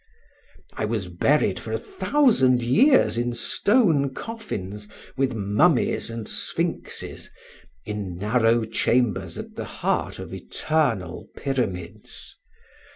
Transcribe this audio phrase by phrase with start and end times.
[0.73, 7.29] I was buried for a thousand years in stone coffins, with mummies and sphynxes,
[7.85, 12.35] in narrow chambers at the heart of eternal pyramids.